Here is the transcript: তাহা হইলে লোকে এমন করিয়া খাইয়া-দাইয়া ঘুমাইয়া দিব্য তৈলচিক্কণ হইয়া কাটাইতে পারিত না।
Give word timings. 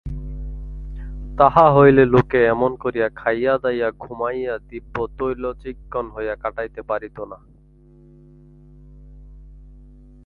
তাহা 1.37 1.65
হইলে 1.73 2.05
লোকে 2.05 2.45
এমন 2.45 2.75
করিয়া 2.75 3.09
খাইয়া-দাইয়া 3.09 3.91
ঘুমাইয়া 3.99 4.59
দিব্য 4.69 5.07
তৈলচিক্কণ 5.17 6.09
হইয়া 6.09 6.35
কাটাইতে 6.35 6.81
পারিত 6.81 7.19
না। 7.19 7.37